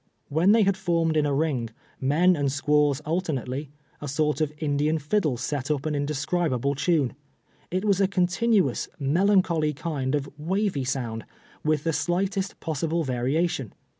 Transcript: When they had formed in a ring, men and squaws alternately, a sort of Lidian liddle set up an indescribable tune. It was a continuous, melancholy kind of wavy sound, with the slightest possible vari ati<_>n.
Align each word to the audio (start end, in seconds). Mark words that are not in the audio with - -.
When 0.29 0.51
they 0.51 0.63
had 0.63 0.77
formed 0.77 1.15
in 1.15 1.27
a 1.27 1.33
ring, 1.35 1.69
men 1.99 2.35
and 2.35 2.51
squaws 2.51 3.01
alternately, 3.01 3.69
a 4.01 4.07
sort 4.07 4.41
of 4.41 4.51
Lidian 4.59 4.97
liddle 5.11 5.37
set 5.37 5.69
up 5.69 5.85
an 5.85 5.93
indescribable 5.93 6.73
tune. 6.73 7.13
It 7.69 7.85
was 7.85 8.01
a 8.01 8.07
continuous, 8.07 8.89
melancholy 8.97 9.73
kind 9.73 10.15
of 10.15 10.27
wavy 10.39 10.85
sound, 10.85 11.23
with 11.63 11.83
the 11.83 11.93
slightest 11.93 12.59
possible 12.59 13.03
vari 13.03 13.33
ati<_>n. 13.33 13.73